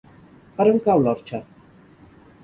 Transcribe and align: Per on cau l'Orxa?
Per 0.61 0.65
on 0.69 0.79
cau 0.87 1.03
l'Orxa? 1.03 1.41